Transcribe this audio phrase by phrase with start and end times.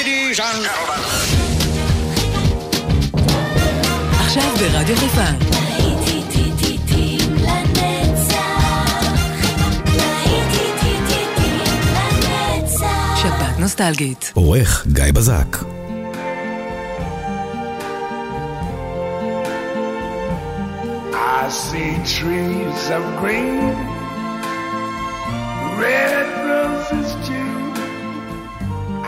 [0.00, 1.02] Ladies and gentlemen.
[4.20, 5.24] עכשיו ברדיו חיפה.
[13.16, 14.32] שבת נוסטלגית.
[14.34, 15.56] עורך גיא בזק.
[21.12, 23.74] I see trees of green,
[25.82, 27.39] red roses too.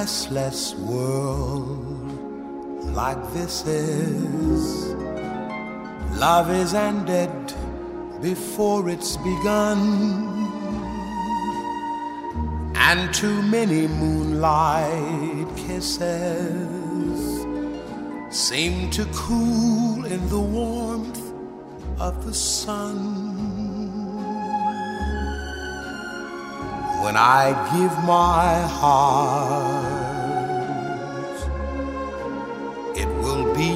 [0.00, 2.10] restless world
[3.00, 4.94] like this is.
[6.26, 7.30] Love is ended
[8.22, 9.80] before it's begun,
[12.88, 17.20] and too many moonlight kisses
[18.30, 21.26] seem to cool in the warmth
[21.98, 23.19] of the sun.
[27.02, 29.86] When I give my heart,
[32.94, 33.74] it will be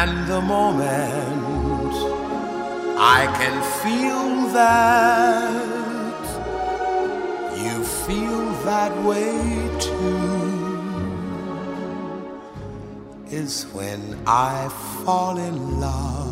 [0.00, 1.94] And the moment
[2.96, 5.63] I can feel that
[8.64, 10.54] that way too
[13.28, 14.68] is when I
[15.04, 16.23] fall in love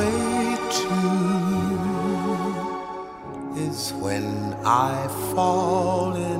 [0.00, 1.20] way too.
[3.66, 4.28] Is when
[4.64, 4.94] I
[5.34, 6.39] fall in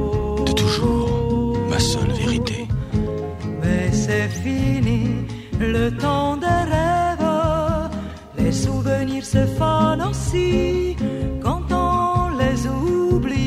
[10.31, 10.95] Aussi
[11.43, 13.37] quand on les oublie.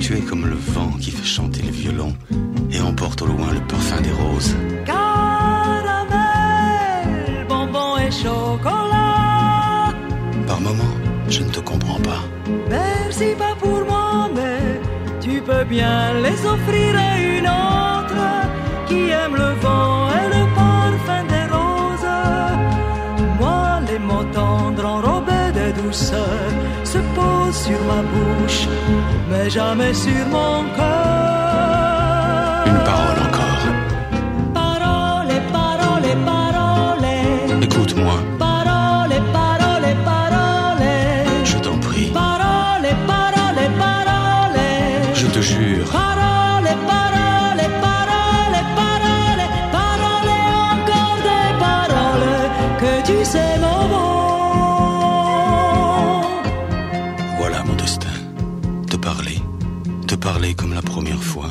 [0.00, 2.14] Tu es comme le vent qui fait chanter le violon
[2.70, 4.56] et emporte au loin le parfum des roses.
[4.84, 5.06] Caramel,
[7.48, 9.94] bonbon et chocolat.
[10.46, 10.96] Par moments,
[11.28, 12.22] je ne te comprends pas.
[12.68, 14.80] Merci pas pour moi, mais
[15.20, 18.22] tu peux bien les offrir à une autre
[18.88, 19.91] qui aime le vent
[25.92, 28.66] se posent sur ma bouche,
[29.30, 31.41] mais jamais sur mon cœur.
[60.22, 61.50] Parler comme la première fois.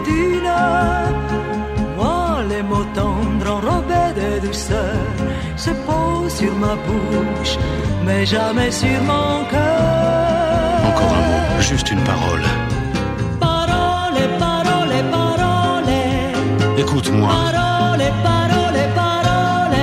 [4.53, 7.57] se posent sur ma bouche,
[8.05, 10.85] mais jamais sur mon cœur.
[10.89, 12.41] Encore un mot, juste une parole.
[13.39, 15.93] Parole, parole, parole.
[16.77, 19.77] Écoute-moi, Parole, parole, parole.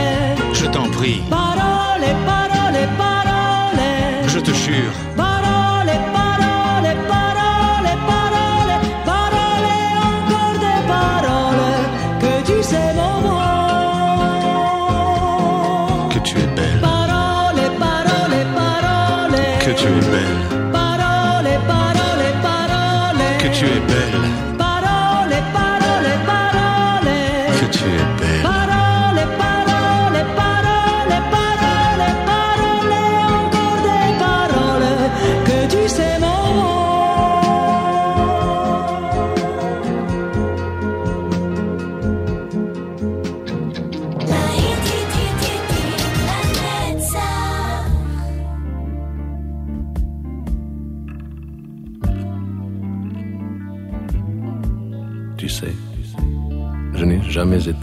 [0.52, 4.28] je t'en prie, Parole, parole, parole.
[4.28, 4.92] je te jure.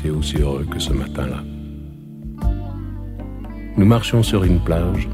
[0.09, 1.43] Aussi heureux que ce matin-là.
[3.77, 5.07] Nous marchions sur une plage,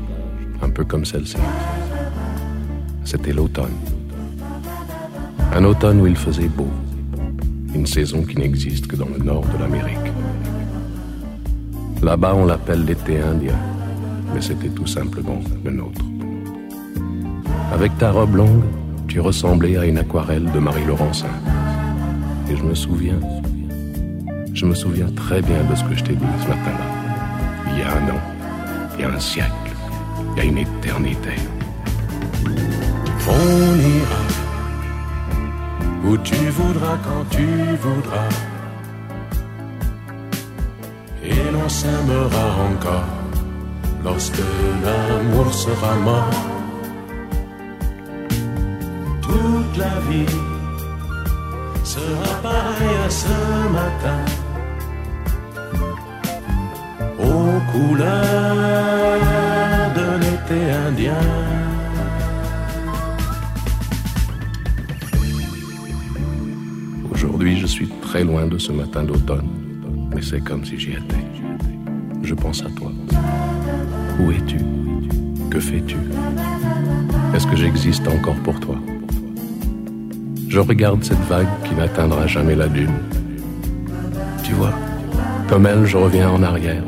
[0.62, 1.38] un peu comme celle-ci.
[3.03, 3.74] C'était l'automne.
[5.53, 6.67] Un automne où il faisait beau.
[7.74, 9.98] une saison qui n'existe que dans le nord de l'Amérique.
[12.03, 13.57] Là-bas, on l'appelle l'été indien,
[14.33, 16.01] mais c'était tout simplement le nôtre.
[17.71, 18.63] Avec ta robe longue,
[19.07, 21.29] tu ressemblais à une aquarelle de Marie-Laurencin.
[22.50, 23.19] Et je me souviens,
[24.62, 26.88] je me souviens très bien de ce que je t'ai dit ce matin-là.
[27.72, 28.22] Il y a un an,
[28.94, 29.72] il y a un siècle,
[30.32, 31.36] il y a une éternité.
[33.27, 34.24] On ira
[36.06, 37.48] où tu voudras quand tu
[37.86, 38.30] voudras.
[41.24, 43.15] Et l'on s'aimera encore
[44.03, 44.44] lorsque
[44.84, 46.46] l'amour sera mort.
[49.24, 50.36] Toute la vie
[51.84, 53.36] sera pareille à ce
[53.74, 54.40] matin.
[57.74, 59.18] Aux couleurs
[59.96, 61.13] de l'été indien.
[67.12, 69.48] Aujourd'hui, je suis très loin de ce matin d'automne,
[70.13, 71.25] mais c'est comme si j'y étais.
[72.24, 72.92] Je pense à toi.
[74.20, 74.58] Où es-tu?
[75.50, 75.98] Que fais-tu?
[77.34, 78.75] Est-ce que j'existe encore pour toi?
[80.50, 82.94] Je regarde cette vague qui n'atteindra jamais la dune.
[84.44, 84.74] Tu vois,
[85.48, 86.84] comme elle, je reviens en arrière.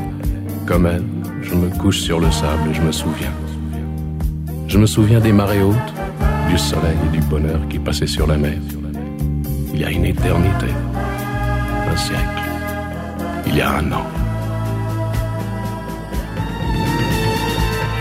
[0.66, 1.04] Comme elle,
[1.42, 3.34] je me couche sur le sable et je me souviens.
[4.68, 5.94] Je me souviens des marées hautes,
[6.50, 8.58] du soleil et du bonheur qui passaient sur la mer.
[9.74, 10.68] Il y a une éternité,
[11.92, 12.44] un siècle,
[13.46, 14.06] il y a un an.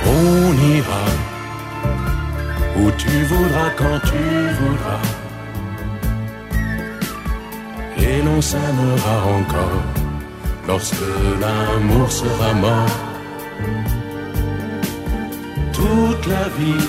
[0.07, 1.04] On ira
[2.78, 4.23] où tu voudras quand tu
[4.61, 5.02] voudras.
[7.99, 10.01] Et l'on s'aimera encore
[10.66, 11.07] lorsque
[11.40, 12.97] l'amour sera mort.
[15.73, 16.88] Toute la vie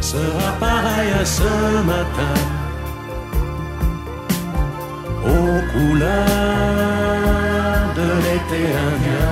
[0.00, 1.52] sera pareille à ce
[1.92, 2.36] matin.
[5.24, 6.18] Aux couleurs
[7.98, 9.27] de l'été indien.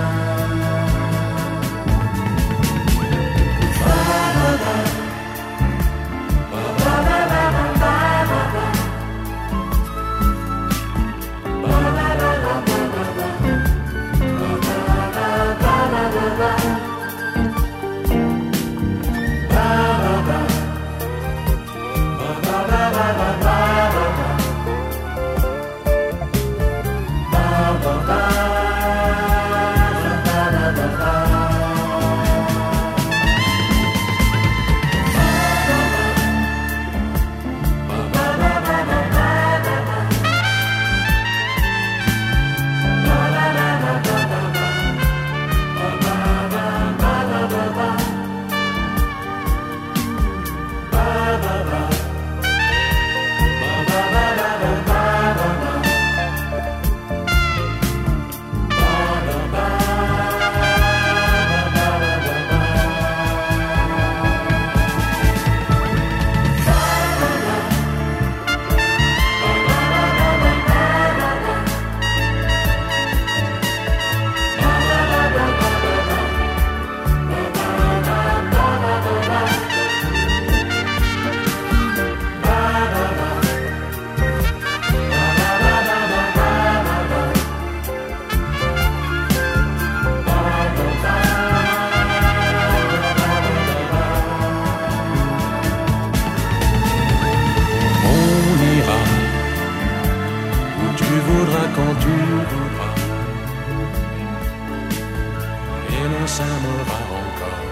[105.89, 107.67] Et l'on s'aimera encore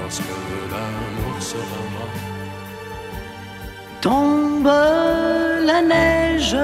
[0.00, 0.34] lorsque
[0.72, 2.16] l'amour sera mort.
[4.00, 4.72] Tombe
[5.70, 6.56] la neige,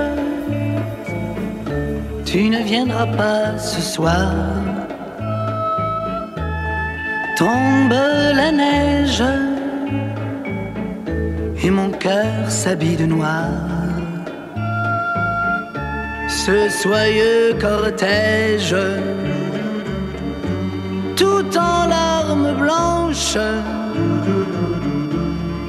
[2.25, 4.33] tu ne viendras pas ce soir.
[7.37, 7.99] Tombe
[8.41, 9.25] la neige,
[11.65, 13.49] et mon cœur s'habille de noir.
[16.29, 18.77] Ce soyeux cortège,
[21.53, 23.37] tout en larmes blanches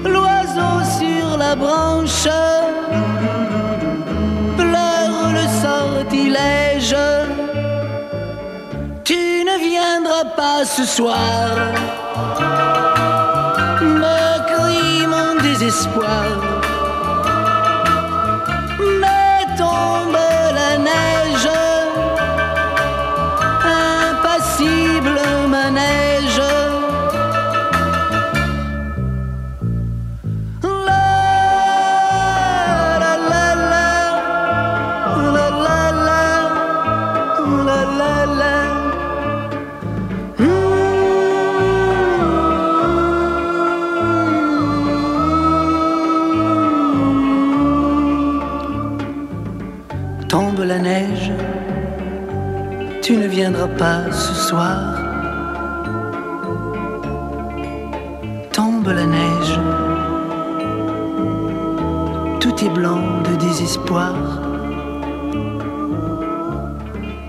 [0.06, 2.28] l'oiseau sur la branche
[4.58, 6.96] pleure le sortilège.
[9.04, 11.50] Tu ne viendras pas ce soir,
[13.82, 16.53] me crie mon désespoir.
[58.52, 59.60] Tombe la neige,
[62.40, 64.14] tout est blanc de désespoir.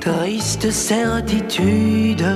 [0.00, 2.26] Triste certitude,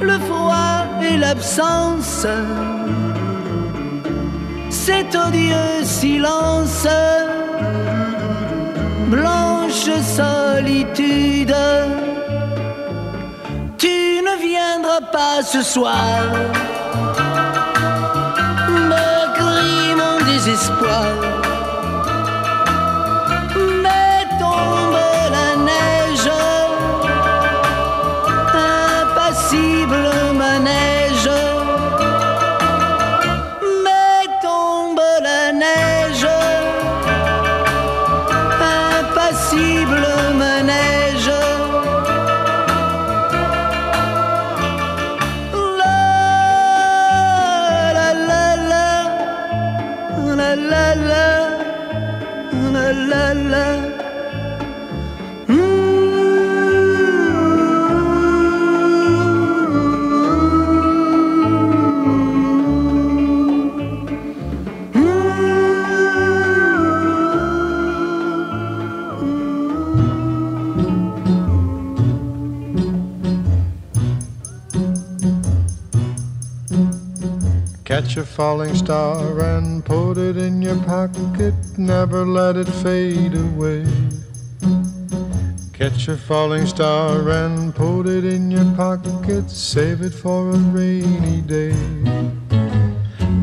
[0.00, 2.26] le froid et l'absence,
[4.70, 6.86] cet odieux silence
[9.10, 11.54] blanche solitude.
[14.74, 15.94] Ne viendras pas ce soir,
[18.68, 21.43] me crie mon désespoir.
[78.14, 83.84] Catch a falling star and put it in your pocket, never let it fade away.
[85.72, 91.40] Catch a falling star and put it in your pocket, save it for a rainy
[91.40, 91.74] day.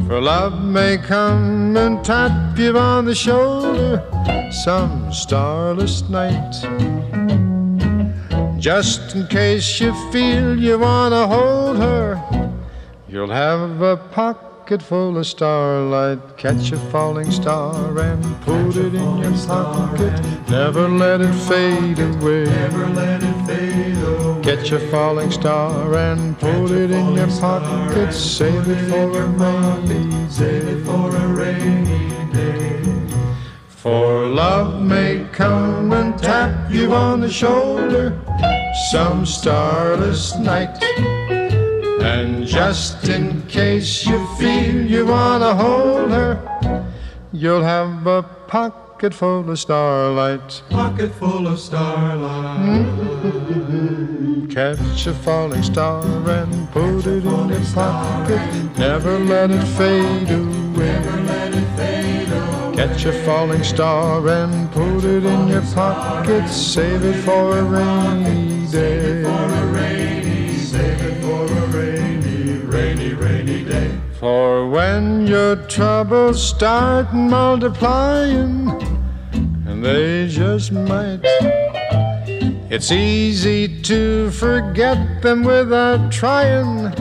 [0.08, 4.02] For love may come and tap you on the shoulder
[4.64, 6.54] some starless night.
[8.58, 12.42] Just in case you feel you wanna hold her,
[13.12, 14.51] You'll have a pocket
[14.82, 16.38] full of starlight.
[16.38, 20.14] Catch a falling star and put it in your pocket.
[20.50, 22.46] Never let it fade away.
[22.46, 24.42] Never let it fade away.
[24.44, 28.14] Catch a falling star and put it in your pocket.
[28.14, 30.30] Save it for a rainy.
[30.30, 32.82] Save it for a rainy day.
[33.68, 38.18] For love may come and tap you on the shoulder
[38.92, 41.21] some starless night.
[42.04, 46.40] And just in case you feel you wanna hold her,
[47.32, 50.64] you'll have a pocket full of starlight.
[50.72, 52.88] Pocket full of starlight.
[54.50, 58.78] Catch a falling star and put it in your pocket.
[58.80, 61.22] Never let it fade away.
[62.76, 66.50] Catch a falling star and put it in your pocket.
[66.50, 68.51] Save it for a rainy
[74.22, 78.70] For when your troubles start multiplying,
[79.66, 81.22] and they just might,
[82.70, 86.94] it's easy to forget them without trying.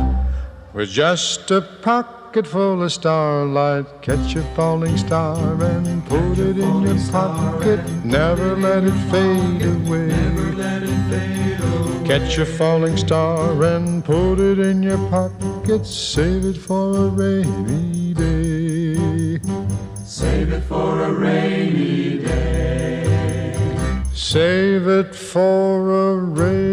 [0.73, 6.83] With just a pocket full of starlight, catch a falling star and put it in
[6.85, 7.81] your pocket.
[8.03, 11.40] Never let it fade away.
[12.11, 15.87] Catch a falling star and put it in your pocket.
[15.87, 19.39] Save it for a rainy day.
[20.05, 23.55] Save it for a rainy day.
[24.13, 26.70] Save it for a rainy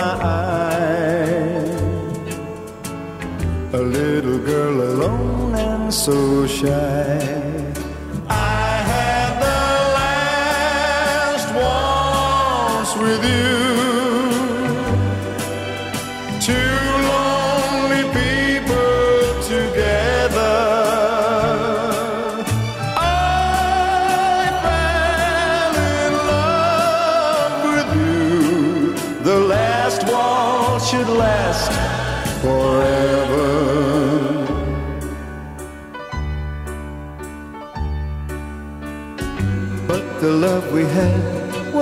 [0.00, 1.80] my eyes.
[3.72, 7.09] A little girl alone and so shy.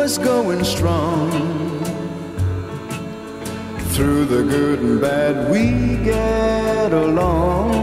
[0.09, 1.31] Is going strong.
[3.93, 7.75] Through the good and bad, we get along.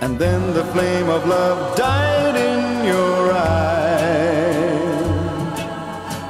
[0.00, 3.94] And then the flame of love died in your eyes.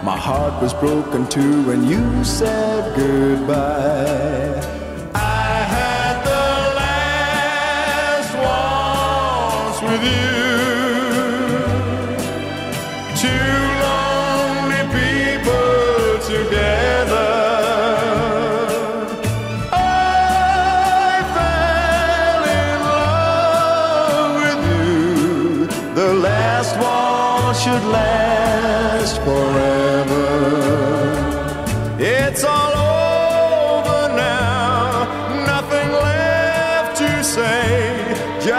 [0.05, 4.61] My heart was broken too when you said goodbye.
[5.14, 6.46] I had the
[6.83, 10.34] last waltz with you.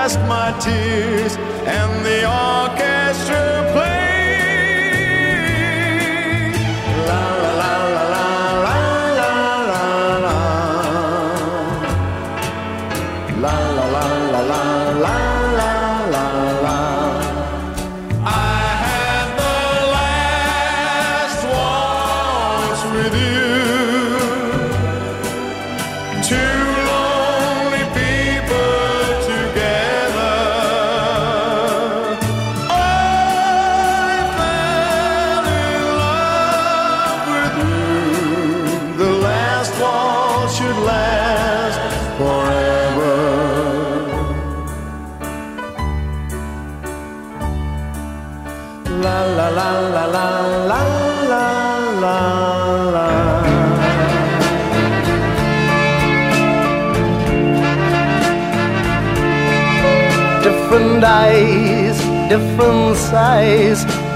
[0.06, 0.95] past my tears.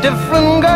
[0.10, 0.69] different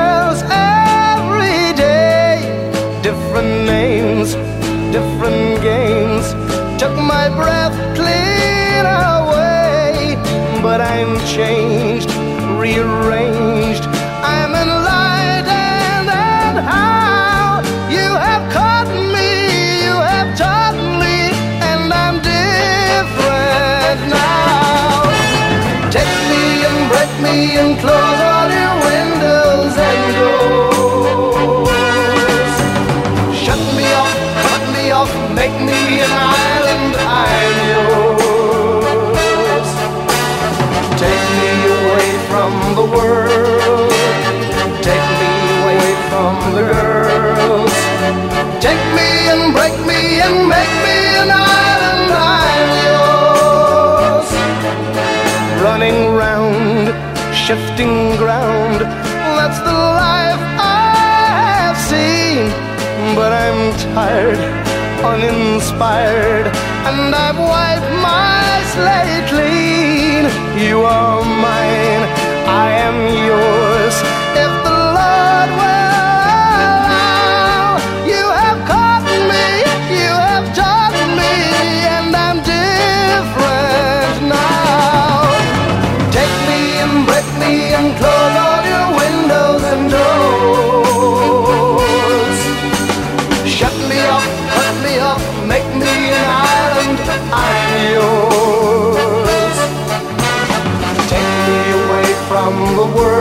[57.48, 58.80] shifting ground.
[59.38, 60.96] That's the life I
[61.60, 62.48] have seen.
[63.18, 63.62] But I'm
[63.94, 64.40] tired,
[65.04, 66.48] uninspired,
[66.88, 70.24] and I've wiped my slate clean.
[70.66, 72.04] You are mine,
[72.48, 73.43] I am yours.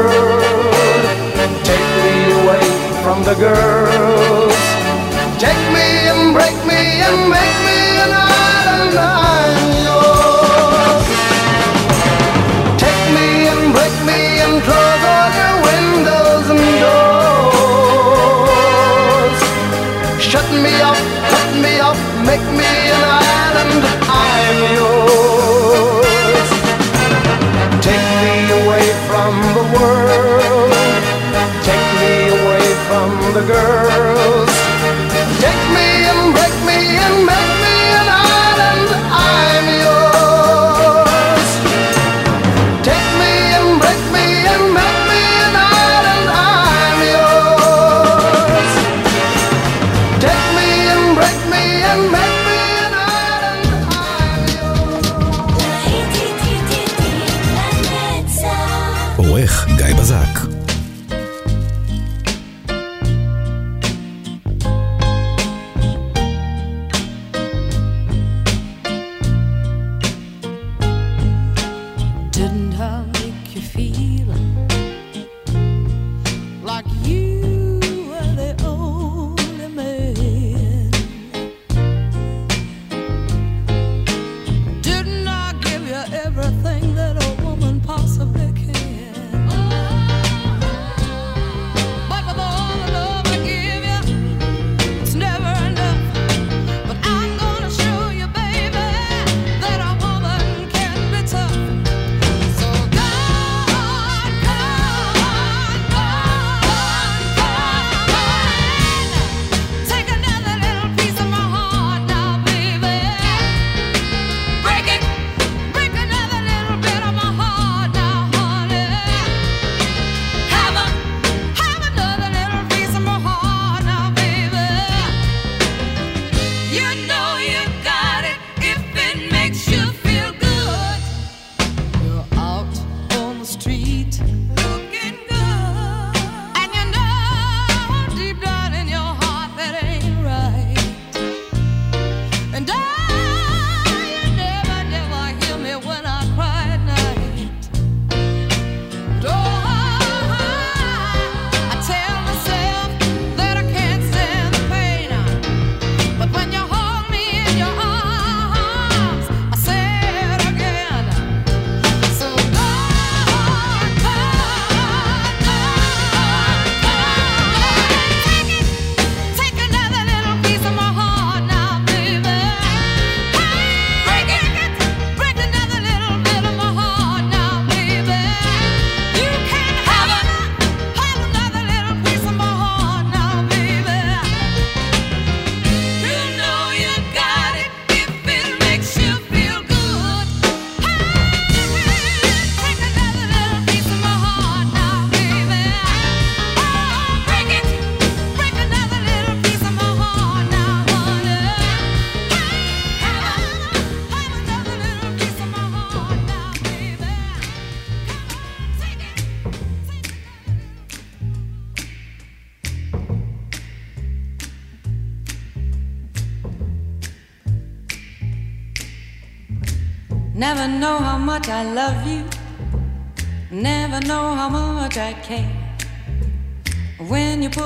[0.05, 0.75] world.
[1.65, 2.67] Take me away
[3.03, 4.72] from the girls.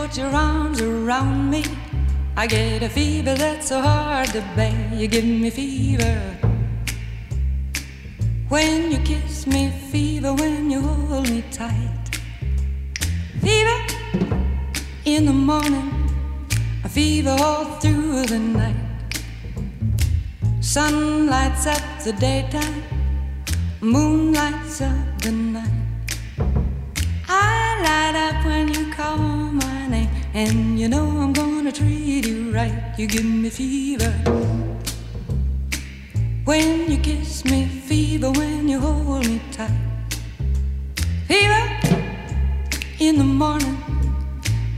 [0.06, 1.64] Put your arms around me,
[2.36, 4.90] I get a fever that's so hard to bear.
[4.94, 6.38] You give me fever.
[8.48, 12.20] When you kiss me, fever when you hold me tight.
[13.40, 13.80] Fever
[15.04, 15.90] in the morning,
[16.84, 18.76] a fever all through the night.
[20.60, 22.82] Sun lights up the daytime,
[23.80, 24.36] moon
[32.98, 34.10] you give me fever.
[36.46, 39.70] When you kiss me, fever when you hold me tight.
[41.28, 41.64] Fever
[42.98, 43.76] in the morning,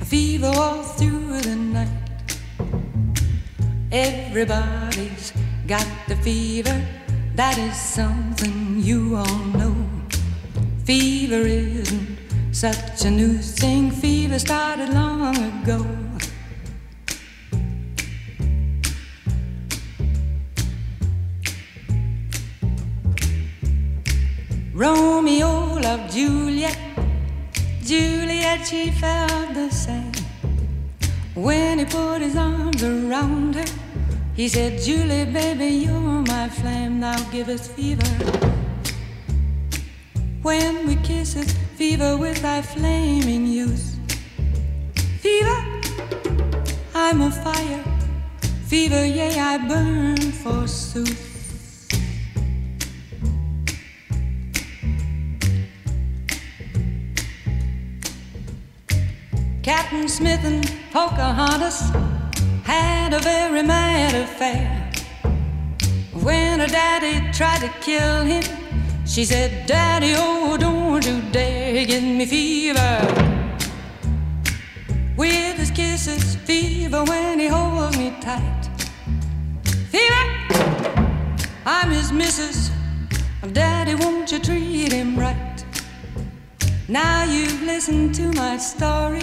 [0.00, 1.88] a fever all through the night.
[3.92, 5.32] Everybody's
[5.68, 6.84] got the fever,
[7.36, 9.76] that is something you all know.
[10.84, 12.18] Fever isn't
[12.50, 16.07] such a new thing, fever started long ago.
[26.18, 26.76] Juliet,
[27.84, 30.10] Juliet, she felt the same.
[31.36, 33.64] When he put his arms around her,
[34.34, 38.02] he said, Julie, baby, you're my flame, now givest fever.
[40.42, 43.96] When we kiss it, fever with thy flaming youth.
[45.20, 45.60] Fever,
[46.96, 47.84] I'm a fire.
[48.66, 51.27] Fever, yea, I burn forsooth.
[59.90, 61.80] Captain Smith and Pocahontas
[62.62, 64.92] had a very mad affair.
[66.12, 68.42] When her daddy tried to kill him,
[69.06, 72.98] she said, Daddy, oh, don't you dare give me fever.
[75.16, 78.68] With his kisses, fever when he holds me tight.
[79.88, 80.24] Fever,
[81.64, 82.70] I'm his missus.
[83.54, 85.64] Daddy, won't you treat him right?
[86.88, 89.22] Now you've listened to my story.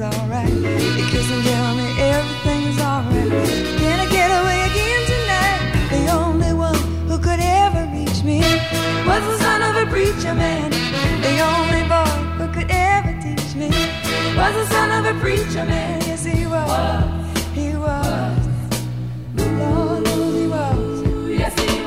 [0.00, 0.48] Everything is alright.
[0.48, 3.30] He kiss and tell me everything is alright.
[3.78, 5.60] Can I get away again tonight?
[5.90, 6.74] The only one
[7.08, 8.40] who could ever reach me
[9.06, 10.70] was the son of a preacher man.
[11.22, 13.68] The only boy who could ever teach me
[14.36, 16.00] was the son of a preacher man.
[16.02, 16.68] Yes, he was.
[17.54, 18.48] He was.
[19.36, 21.02] Lord knows he was.
[21.30, 21.83] Yes, he was.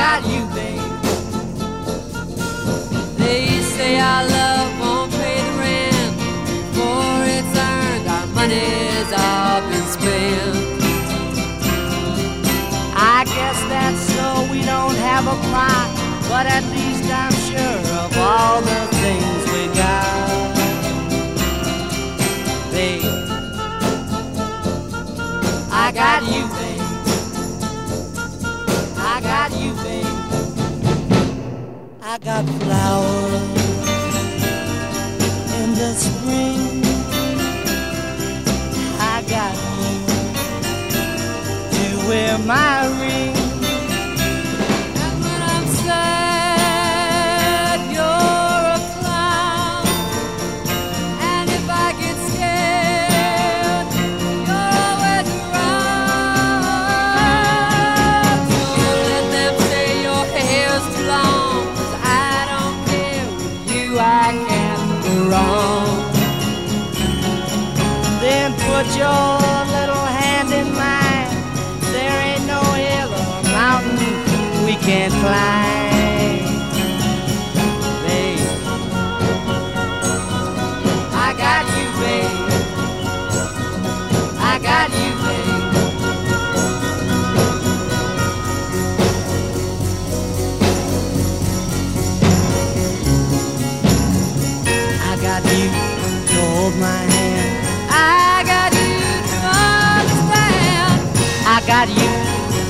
[0.00, 0.92] Got you, babe.
[3.20, 6.12] They say our love won't pay the rent
[6.48, 8.06] before it's earned.
[8.16, 10.56] Our money's all been spent.
[13.14, 15.88] I guess that's so we don't have a plot,
[16.30, 20.50] but at least I'm sure of all the things we got.
[22.72, 23.04] Babe,
[25.84, 26.44] I got you,
[35.60, 36.82] in the spring.
[38.98, 39.54] I got
[41.72, 42.99] you to wear my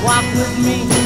[0.03, 1.00] walk with me.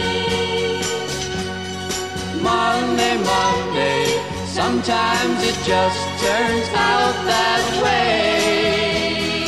[2.42, 4.06] Monday, Monday,
[4.46, 9.48] sometimes it just turns out that way.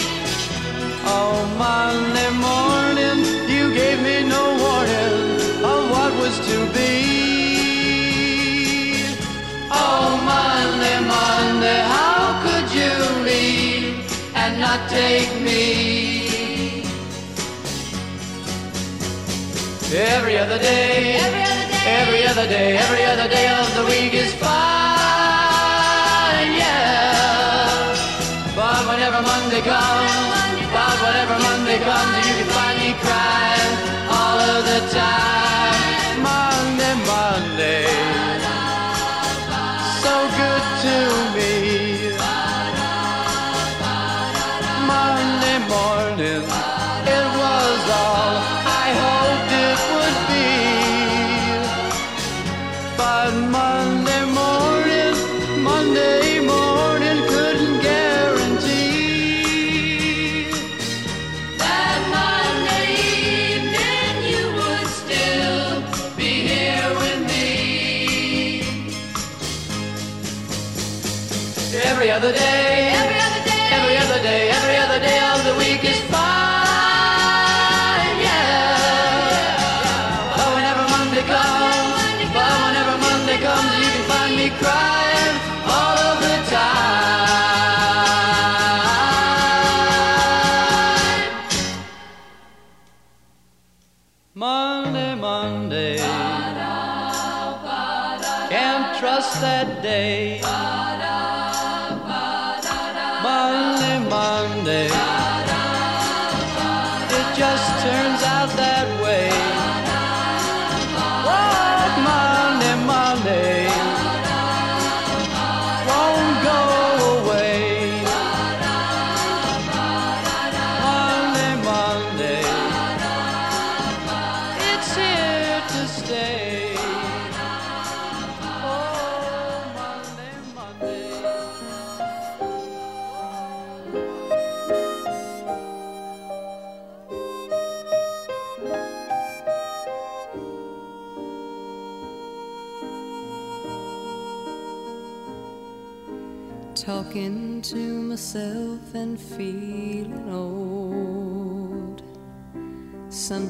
[1.05, 3.19] Oh, Monday morning,
[3.49, 6.93] you gave me no warning of what was to be.
[9.71, 13.95] Oh, Monday, Monday, how could you leave
[14.35, 15.92] and not take me?
[19.95, 21.17] Every other day,
[21.85, 24.49] every other day, every other day of the week is fine,
[26.57, 27.93] yeah.
[28.55, 33.77] But whenever Monday comes, but whenever Monday comes, you can find me crying
[34.09, 35.52] all of the time.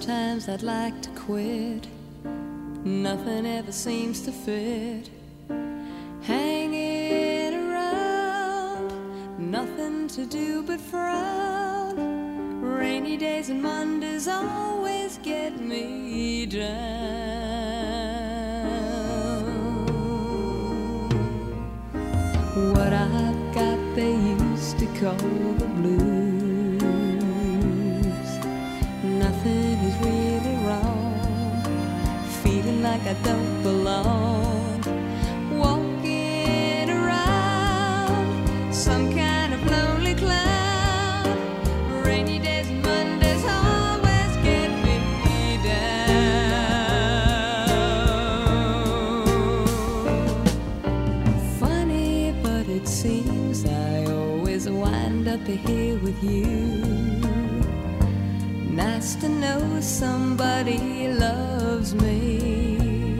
[0.03, 1.87] Sometimes I'd like to quit.
[2.83, 5.09] Nothing ever seems to fit.
[6.23, 8.91] Hanging around,
[9.39, 11.95] nothing to do but frown.
[12.59, 16.73] Rainy days and Mondays always get me down.
[22.73, 26.22] What I've got, they used to call the blues.
[55.53, 56.47] to here with you.
[58.69, 63.17] Nice to know somebody loves me.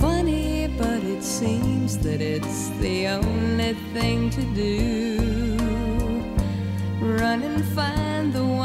[0.00, 5.56] Funny, but it seems that it's the only thing to do.
[7.00, 8.57] Run and find the one.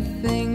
[0.00, 0.49] I